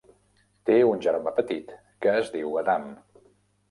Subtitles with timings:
[0.69, 2.93] Té un germà petit que es diu Adam.